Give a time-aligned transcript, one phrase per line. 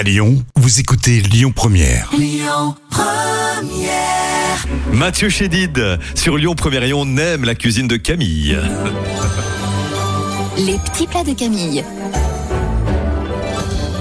[0.00, 2.10] À Lyon, vous écoutez Lyon Première.
[4.90, 8.58] Mathieu Chédid sur Lyon Première et on aime la cuisine de Camille.
[10.56, 11.84] Les petits plats de Camille.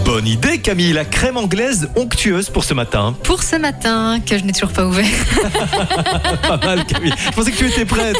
[0.09, 3.15] Bonne idée Camille, la crème anglaise onctueuse pour ce matin.
[3.21, 5.05] Pour ce matin, que je n'ai toujours pas ouvert.
[6.41, 7.13] Pas mal Camille.
[7.27, 8.17] Je pensais que tu étais prête.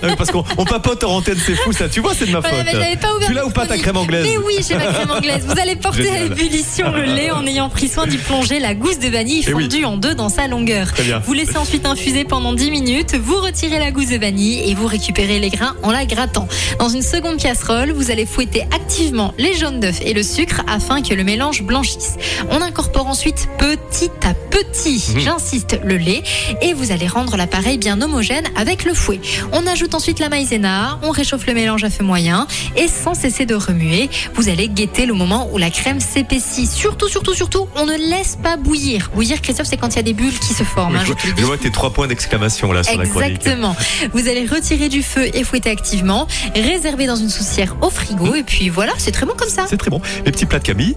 [0.00, 1.88] Non, parce qu'on on papote en antenne, c'est fou ça.
[1.88, 2.52] Tu vois, c'est de ma faute.
[2.52, 5.44] pas ouvert tu l'as ou pas ta crème anglaise Mais oui, j'ai ma crème anglaise.
[5.44, 9.00] Vous allez porter à ébullition le lait en ayant pris soin d'y plonger la gousse
[9.00, 9.64] de vanille Eh oui.
[9.64, 10.92] fondue en deux dans sa longueur.
[10.92, 11.18] Très bien.
[11.18, 14.86] Vous laissez ensuite infuser pendant 10 minutes, vous retirez la gousse de vanille et vous
[14.86, 16.46] récupérez les grains en la grattant.
[16.78, 21.02] Dans une seconde casserole, vous allez fouetter activement les jaunes d'œufs et le sucre afin
[21.02, 22.14] que le mélange blanchisse.
[22.50, 25.20] On incorpore ensuite petit à petit, Mhm.
[25.20, 26.22] j'insiste, le lait
[26.62, 29.20] et vous allez rendre l'appareil bien homogène avec le fouet.
[29.52, 32.46] On ajoute ensuite la maïzena, on réchauffe le mélange à feu moyen
[32.76, 36.66] et sans cesser de remuer, vous allez guetter le moment où la crème s'épaissit.
[36.68, 39.10] Surtout, surtout, surtout, on ne laisse pas bouillir.
[39.14, 40.96] Bouillir, Christophe, c'est quand il y a des bulles qui se forment.
[40.96, 43.30] hein, je, je le vois tes trois points d'exclamation là sur la chronique.
[43.36, 43.74] Exactement.
[44.12, 48.42] Vous allez retirer du feu et fouetter activement, réserver dans une soucière au frigo et
[48.42, 49.66] puis voilà, c'est très bon comme ça.
[49.68, 50.00] C'est très bon.
[50.26, 50.96] Les petits plats de Camille,